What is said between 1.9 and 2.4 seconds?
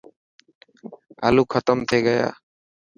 گيا هي.